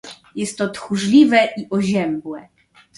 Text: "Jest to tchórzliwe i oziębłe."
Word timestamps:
"Jest 0.35 0.57
to 0.57 0.69
tchórzliwe 0.69 1.39
i 1.57 1.67
oziębłe." 1.69 2.47